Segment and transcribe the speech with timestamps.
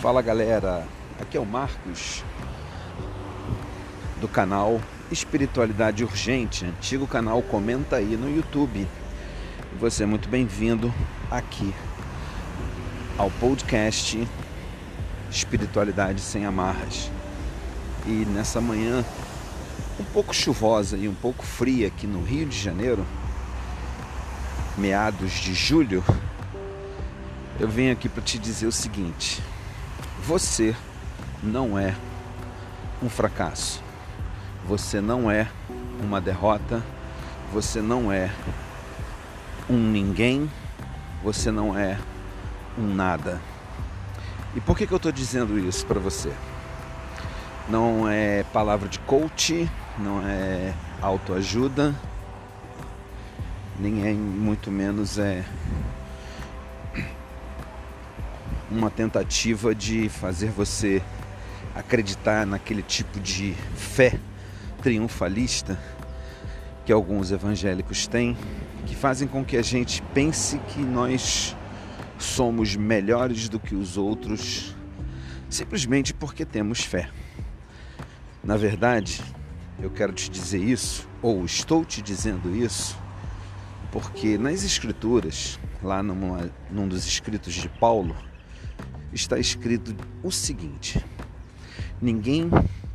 [0.00, 0.86] Fala galera,
[1.20, 2.24] aqui é o Marcos
[4.18, 4.80] do canal
[5.12, 8.88] Espiritualidade Urgente, antigo canal Comenta aí no YouTube.
[9.78, 10.90] Você é muito bem-vindo
[11.30, 11.74] aqui
[13.18, 14.26] ao podcast
[15.30, 17.10] Espiritualidade Sem Amarras.
[18.06, 19.04] E nessa manhã
[19.98, 23.06] um pouco chuvosa e um pouco fria aqui no Rio de Janeiro,
[24.78, 26.02] meados de julho,
[27.58, 29.42] eu venho aqui para te dizer o seguinte:
[30.26, 30.74] você
[31.42, 31.94] não é
[33.02, 33.82] um fracasso.
[34.66, 35.48] Você não é
[36.02, 36.82] uma derrota.
[37.52, 38.30] Você não é
[39.68, 40.50] um ninguém.
[41.22, 41.98] Você não é
[42.78, 43.40] um nada.
[44.54, 46.32] E por que, que eu estou dizendo isso para você?
[47.68, 51.94] Não é palavra de coach, não é autoajuda,
[53.78, 55.44] nem é muito menos é
[58.70, 61.02] uma tentativa de fazer você
[61.74, 64.18] acreditar naquele tipo de fé
[64.82, 65.78] triunfalista
[66.84, 68.36] que alguns evangélicos têm,
[68.86, 71.56] que fazem com que a gente pense que nós
[72.18, 74.74] somos melhores do que os outros
[75.48, 77.10] simplesmente porque temos fé.
[78.42, 79.20] Na verdade,
[79.80, 82.96] eu quero te dizer isso, ou estou te dizendo isso,
[83.90, 88.16] porque nas Escrituras, lá numa, num dos escritos de Paulo,
[89.12, 91.04] está escrito o seguinte:
[92.00, 92.50] ninguém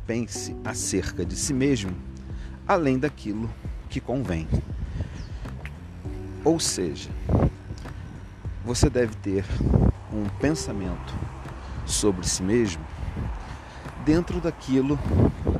[0.06, 1.94] pense acerca de si mesmo
[2.66, 3.50] além daquilo
[3.88, 4.48] que convém.
[6.44, 7.10] Ou seja,
[8.64, 9.44] você deve ter
[10.12, 11.14] um pensamento
[11.84, 12.84] sobre si mesmo
[14.04, 14.98] dentro daquilo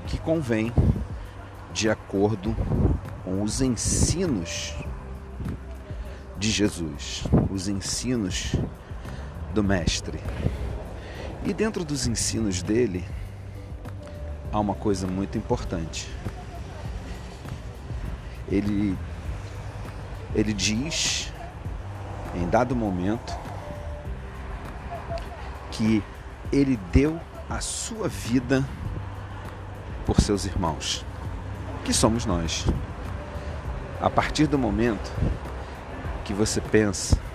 [0.07, 0.73] que convém,
[1.73, 2.57] de acordo
[3.25, 4.75] com os ensinos
[6.39, 8.55] de Jesus, os ensinos
[9.57, 10.21] do Mestre.
[11.43, 13.03] E dentro dos ensinos dele
[14.53, 16.07] há uma coisa muito importante.
[18.51, 18.95] Ele,
[20.35, 21.33] ele diz,
[22.35, 23.35] em dado momento,
[25.73, 26.03] que
[26.53, 28.63] ele deu a sua vida
[30.05, 31.03] por seus irmãos,
[31.83, 32.67] que somos nós.
[34.03, 35.11] A partir do momento
[36.27, 37.26] que você pensa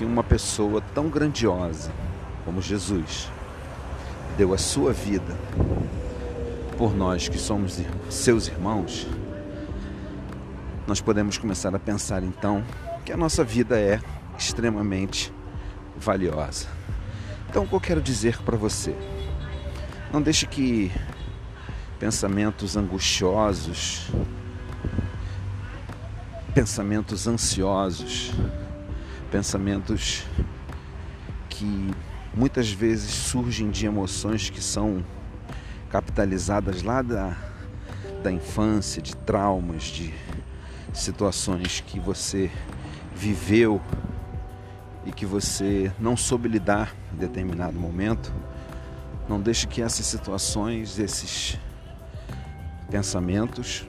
[0.00, 1.92] que uma pessoa tão grandiosa
[2.46, 3.30] como Jesus
[4.34, 5.36] deu a sua vida
[6.78, 7.78] por nós que somos
[8.08, 9.06] seus irmãos,
[10.86, 12.64] nós podemos começar a pensar então
[13.04, 14.00] que a nossa vida é
[14.38, 15.30] extremamente
[15.98, 16.66] valiosa.
[17.50, 18.96] Então, o que eu quero dizer para você?
[20.10, 20.90] Não deixe que
[21.98, 24.10] pensamentos angustiosos,
[26.54, 28.32] pensamentos ansiosos,
[29.30, 30.24] pensamentos
[31.48, 31.90] que
[32.34, 35.04] muitas vezes surgem de emoções que são
[35.88, 37.36] capitalizadas lá da,
[38.22, 40.12] da infância, de traumas, de
[40.92, 42.50] situações que você
[43.14, 43.80] viveu
[45.06, 48.32] e que você não soube lidar em determinado momento.
[49.28, 51.58] Não deixe que essas situações, esses
[52.90, 53.86] pensamentos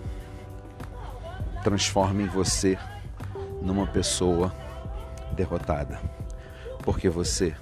[1.63, 2.77] transformem você
[3.61, 4.53] numa pessoa
[5.33, 5.99] derrotada,
[6.83, 7.55] porque você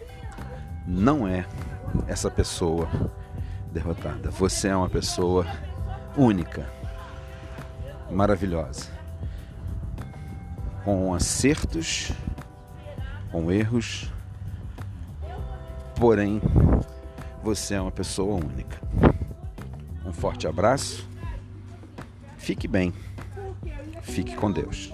[0.88, 1.46] não é
[2.08, 2.88] essa pessoa
[3.72, 4.30] derrotada.
[4.32, 5.46] Você é uma pessoa
[6.18, 6.68] única,
[8.10, 8.90] maravilhosa,
[10.84, 12.12] com acertos,
[13.32, 14.12] com erros,
[15.96, 16.42] porém
[17.44, 18.80] você é uma pessoa única.
[20.06, 21.08] Um forte abraço,
[22.38, 22.94] fique bem,
[24.02, 24.92] fique com Deus.